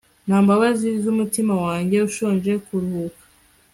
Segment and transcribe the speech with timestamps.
[0.27, 3.23] Nta mbabazi zumutima wanjye ushonje kuruhuka